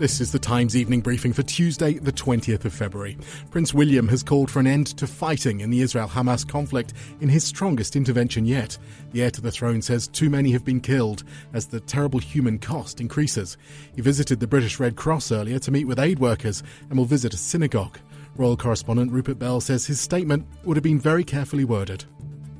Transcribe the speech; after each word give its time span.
This 0.00 0.18
is 0.18 0.32
the 0.32 0.38
Times 0.38 0.74
evening 0.78 1.02
briefing 1.02 1.34
for 1.34 1.42
Tuesday, 1.42 1.98
the 1.98 2.10
20th 2.10 2.64
of 2.64 2.72
February. 2.72 3.18
Prince 3.50 3.74
William 3.74 4.08
has 4.08 4.22
called 4.22 4.50
for 4.50 4.58
an 4.58 4.66
end 4.66 4.86
to 4.96 5.06
fighting 5.06 5.60
in 5.60 5.68
the 5.68 5.82
Israel 5.82 6.08
Hamas 6.08 6.48
conflict 6.48 6.94
in 7.20 7.28
his 7.28 7.44
strongest 7.44 7.96
intervention 7.96 8.46
yet. 8.46 8.78
The 9.12 9.20
heir 9.22 9.30
to 9.32 9.42
the 9.42 9.50
throne 9.50 9.82
says 9.82 10.08
too 10.08 10.30
many 10.30 10.52
have 10.52 10.64
been 10.64 10.80
killed 10.80 11.24
as 11.52 11.66
the 11.66 11.80
terrible 11.80 12.18
human 12.18 12.58
cost 12.58 12.98
increases. 12.98 13.58
He 13.94 14.00
visited 14.00 14.40
the 14.40 14.46
British 14.46 14.80
Red 14.80 14.96
Cross 14.96 15.32
earlier 15.32 15.58
to 15.58 15.70
meet 15.70 15.84
with 15.84 15.98
aid 15.98 16.18
workers 16.18 16.62
and 16.88 16.96
will 16.96 17.04
visit 17.04 17.34
a 17.34 17.36
synagogue. 17.36 17.98
Royal 18.36 18.56
correspondent 18.56 19.12
Rupert 19.12 19.38
Bell 19.38 19.60
says 19.60 19.84
his 19.84 20.00
statement 20.00 20.46
would 20.64 20.78
have 20.78 20.82
been 20.82 20.98
very 20.98 21.24
carefully 21.24 21.66
worded. 21.66 22.06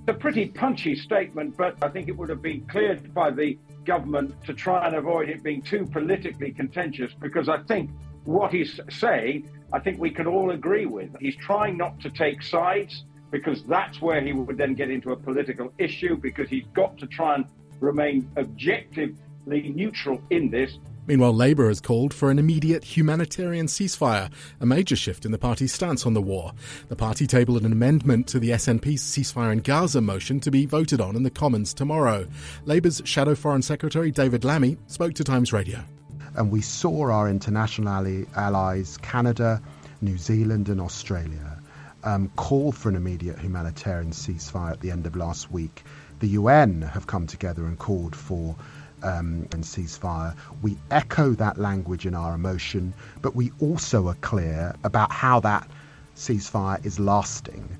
a 0.08 0.12
pretty 0.12 0.48
punchy 0.48 0.94
statement, 0.94 1.56
but 1.56 1.74
I 1.80 1.88
think 1.88 2.08
it 2.08 2.18
would 2.18 2.28
have 2.28 2.42
been 2.42 2.66
cleared 2.66 3.14
by 3.14 3.30
the 3.30 3.56
government 3.84 4.34
to 4.44 4.54
try 4.54 4.86
and 4.86 4.96
avoid 4.96 5.28
it 5.28 5.42
being 5.42 5.62
too 5.62 5.86
politically 5.86 6.52
contentious 6.52 7.12
because 7.20 7.48
I 7.48 7.58
think 7.62 7.90
what 8.24 8.52
he's 8.52 8.78
saying, 8.90 9.50
I 9.72 9.78
think 9.78 9.98
we 9.98 10.10
can 10.10 10.26
all 10.26 10.50
agree 10.50 10.86
with. 10.86 11.16
He's 11.20 11.36
trying 11.36 11.76
not 11.76 12.00
to 12.00 12.10
take 12.10 12.42
sides 12.42 13.04
because 13.30 13.62
that's 13.64 14.00
where 14.00 14.20
he 14.20 14.32
would 14.32 14.58
then 14.58 14.74
get 14.74 14.90
into 14.90 15.12
a 15.12 15.16
political 15.16 15.72
issue 15.78 16.16
because 16.16 16.48
he's 16.48 16.66
got 16.74 16.98
to 16.98 17.06
try 17.06 17.36
and 17.36 17.44
remain 17.78 18.30
objectively 18.36 19.72
neutral 19.74 20.20
in 20.30 20.50
this. 20.50 20.78
Meanwhile, 21.10 21.34
Labour 21.34 21.66
has 21.66 21.80
called 21.80 22.14
for 22.14 22.30
an 22.30 22.38
immediate 22.38 22.84
humanitarian 22.84 23.66
ceasefire, 23.66 24.30
a 24.60 24.64
major 24.64 24.94
shift 24.94 25.24
in 25.24 25.32
the 25.32 25.38
party's 25.38 25.72
stance 25.72 26.06
on 26.06 26.14
the 26.14 26.22
war. 26.22 26.52
The 26.88 26.94
party 26.94 27.26
tabled 27.26 27.64
an 27.64 27.72
amendment 27.72 28.28
to 28.28 28.38
the 28.38 28.50
SNP's 28.50 29.02
ceasefire 29.02 29.50
in 29.50 29.58
Gaza 29.58 30.00
motion 30.00 30.38
to 30.38 30.52
be 30.52 30.66
voted 30.66 31.00
on 31.00 31.16
in 31.16 31.24
the 31.24 31.28
Commons 31.30 31.74
tomorrow. 31.74 32.28
Labour's 32.64 33.02
Shadow 33.04 33.34
Foreign 33.34 33.62
Secretary 33.62 34.12
David 34.12 34.44
Lammy 34.44 34.76
spoke 34.86 35.14
to 35.14 35.24
Times 35.24 35.52
Radio. 35.52 35.80
and 36.36 36.52
we 36.52 36.60
saw 36.60 37.10
our 37.10 37.28
international 37.28 37.88
ally, 37.88 38.22
allies, 38.36 38.96
Canada, 38.98 39.60
New 40.00 40.16
Zealand, 40.16 40.68
and 40.68 40.80
Australia, 40.80 41.60
um, 42.04 42.30
call 42.36 42.70
for 42.70 42.88
an 42.88 42.94
immediate 42.94 43.40
humanitarian 43.40 44.12
ceasefire 44.12 44.70
at 44.70 44.80
the 44.80 44.92
end 44.92 45.08
of 45.08 45.16
last 45.16 45.50
week. 45.50 45.82
The 46.20 46.28
UN 46.28 46.82
have 46.82 47.08
come 47.08 47.26
together 47.26 47.64
and 47.64 47.76
called 47.76 48.14
for 48.14 48.54
um, 49.02 49.46
a 49.52 49.56
ceasefire. 49.56 50.34
We 50.62 50.76
echo 50.90 51.30
that 51.34 51.58
language 51.58 52.06
in 52.06 52.14
our 52.14 52.34
emotion, 52.34 52.94
but 53.22 53.34
we 53.34 53.52
also 53.60 54.08
are 54.08 54.14
clear 54.16 54.74
about 54.84 55.12
how 55.12 55.40
that 55.40 55.68
ceasefire 56.16 56.84
is 56.84 56.98
lasting. 56.98 57.76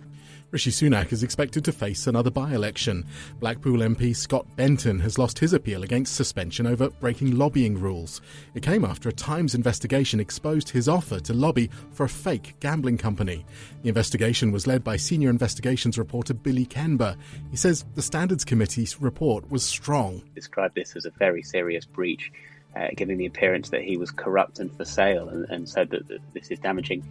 Rishi 0.50 0.70
Sunak 0.72 1.12
is 1.12 1.22
expected 1.22 1.64
to 1.64 1.72
face 1.72 2.08
another 2.08 2.30
by 2.30 2.52
election. 2.52 3.06
Blackpool 3.38 3.78
MP 3.78 4.16
Scott 4.16 4.44
Benton 4.56 4.98
has 4.98 5.16
lost 5.16 5.38
his 5.38 5.52
appeal 5.52 5.84
against 5.84 6.16
suspension 6.16 6.66
over 6.66 6.90
breaking 6.90 7.38
lobbying 7.38 7.78
rules. 7.78 8.20
It 8.54 8.64
came 8.64 8.84
after 8.84 9.08
a 9.08 9.12
Times 9.12 9.54
investigation 9.54 10.18
exposed 10.18 10.68
his 10.68 10.88
offer 10.88 11.20
to 11.20 11.34
lobby 11.34 11.70
for 11.92 12.02
a 12.02 12.08
fake 12.08 12.56
gambling 12.58 12.98
company. 12.98 13.46
The 13.82 13.90
investigation 13.90 14.50
was 14.50 14.66
led 14.66 14.82
by 14.82 14.96
senior 14.96 15.30
investigations 15.30 15.98
reporter 15.98 16.34
Billy 16.34 16.66
Kenber. 16.66 17.16
He 17.52 17.56
says 17.56 17.84
the 17.94 18.02
Standards 18.02 18.44
Committee's 18.44 19.00
report 19.00 19.48
was 19.52 19.64
strong. 19.64 20.20
described 20.34 20.74
this 20.74 20.96
as 20.96 21.04
a 21.04 21.10
very 21.10 21.42
serious 21.44 21.84
breach, 21.84 22.32
uh, 22.74 22.88
giving 22.96 23.18
the 23.18 23.26
appearance 23.26 23.68
that 23.68 23.82
he 23.82 23.96
was 23.96 24.10
corrupt 24.10 24.58
and 24.58 24.76
for 24.76 24.84
sale, 24.84 25.28
and, 25.28 25.48
and 25.48 25.68
said 25.68 25.90
that, 25.90 26.08
that 26.08 26.20
this 26.34 26.50
is 26.50 26.58
damaging 26.58 27.04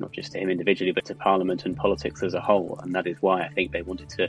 not 0.00 0.12
just 0.12 0.32
to 0.32 0.38
him 0.38 0.50
individually, 0.50 0.92
but 0.92 1.04
to 1.06 1.14
Parliament 1.14 1.64
and 1.64 1.76
politics 1.76 2.22
as 2.22 2.34
a 2.34 2.40
whole. 2.40 2.78
And 2.82 2.94
that 2.94 3.06
is 3.06 3.16
why 3.20 3.42
I 3.42 3.48
think 3.48 3.72
they 3.72 3.82
wanted 3.82 4.08
to 4.10 4.28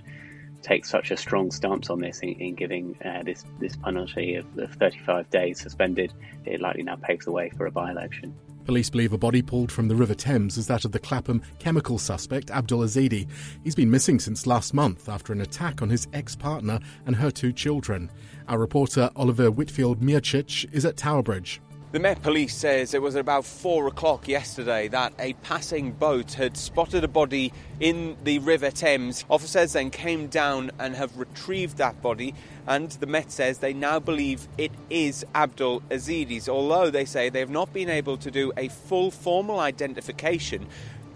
take 0.62 0.86
such 0.86 1.12
a 1.12 1.18
strong 1.18 1.52
stance 1.52 1.90
on 1.90 2.00
this 2.00 2.20
in, 2.20 2.30
in 2.42 2.56
giving 2.56 2.98
uh, 3.06 3.24
this 3.24 3.46
this 3.60 3.76
penalty 3.76 4.36
of, 4.36 4.46
of 4.58 4.72
35 4.74 5.30
days 5.30 5.62
suspended. 5.62 6.14
It 6.46 6.62
likely 6.62 6.84
now 6.84 6.96
paves 6.96 7.26
the 7.26 7.32
way 7.32 7.52
for 7.56 7.66
a 7.66 7.72
by-election. 7.72 8.36
Police 8.66 8.90
believe 8.90 9.14
a 9.14 9.18
body 9.18 9.42
pulled 9.42 9.72
from 9.72 9.88
the 9.88 9.96
River 9.96 10.14
Thames 10.14 10.58
is 10.58 10.68
that 10.68 10.84
of 10.84 10.92
the 10.92 11.00
Clapham 11.00 11.42
chemical 11.58 11.98
suspect 11.98 12.52
Abdul 12.52 12.82
Ezedi. 12.82 13.26
He's 13.64 13.76
been 13.76 13.90
missing 13.90 14.20
since 14.20 14.46
last 14.46 14.74
month 14.74 15.08
after 15.08 15.32
an 15.32 15.40
attack 15.40 15.82
on 15.82 15.90
his 15.90 16.10
ex 16.12 16.36
partner 16.36 16.82
and 17.06 17.16
her 17.16 17.32
two 17.32 17.54
children. 17.54 18.12
Our 18.50 18.60
reporter 18.60 19.10
Oliver 19.16 19.52
Whitfield 19.52 20.02
Mirchich 20.02 20.66
is 20.74 20.84
at 20.84 20.98
Tower 20.98 21.24
Bridge. 21.24 21.62
The 21.98 22.04
Met 22.04 22.22
Police 22.22 22.54
says 22.54 22.94
it 22.94 23.02
was 23.02 23.16
at 23.16 23.22
about 23.22 23.44
four 23.44 23.88
o'clock 23.88 24.28
yesterday 24.28 24.88
that 24.90 25.14
a 25.18 25.34
passing 25.34 25.94
boat 25.94 26.34
had 26.34 26.56
spotted 26.56 27.04
a 27.04 27.08
body 27.08 27.52
in 27.80 28.16
the 28.24 28.38
River 28.38 28.70
Thames. 28.70 29.26
Officers 29.32 29.74
then 29.74 29.90
came 29.90 30.28
down 30.28 30.70
and 30.78 30.96
have 30.96 31.18
retrieved 31.18 31.78
that 31.78 32.00
body, 32.04 32.36
and 32.68 32.92
the 32.92 33.08
Met 33.08 33.32
says 33.32 33.58
they 33.58 33.74
now 33.74 33.98
believe 33.98 34.48
it 34.60 34.72
is 34.92 35.26
Abdul 35.34 35.82
Ezedi's, 35.90 36.48
although 36.48 36.92
they 36.92 37.04
say 37.04 37.30
they 37.30 37.40
have 37.40 37.50
not 37.50 37.74
been 37.74 37.90
able 37.90 38.18
to 38.18 38.30
do 38.30 38.54
a 38.56 38.68
full 38.68 39.10
formal 39.10 39.60
identification. 39.60 40.68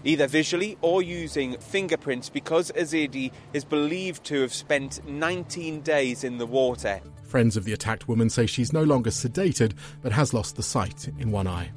Either 0.04 0.26
visually 0.26 0.76
or 0.80 1.02
using 1.02 1.56
fingerprints, 1.58 2.28
because 2.28 2.72
Ezedi 2.72 3.30
is 3.52 3.64
believed 3.64 4.24
to 4.24 4.40
have 4.40 4.52
spent 4.52 5.06
19 5.06 5.80
days 5.80 6.24
in 6.24 6.38
the 6.38 6.46
water. 6.46 7.00
Friends 7.24 7.56
of 7.56 7.64
the 7.64 7.72
attacked 7.72 8.08
woman 8.08 8.28
say 8.28 8.46
she's 8.46 8.72
no 8.72 8.82
longer 8.82 9.10
sedated 9.10 9.72
but 10.02 10.12
has 10.12 10.34
lost 10.34 10.56
the 10.56 10.62
sight 10.62 11.08
in 11.18 11.30
one 11.30 11.46
eye. 11.46 11.70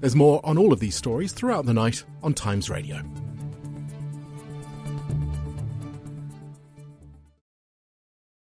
There's 0.00 0.16
more 0.16 0.40
on 0.44 0.58
all 0.58 0.72
of 0.72 0.80
these 0.80 0.94
stories 0.94 1.32
throughout 1.32 1.66
the 1.66 1.74
night 1.74 2.04
on 2.22 2.34
Times 2.34 2.70
Radio. 2.70 3.02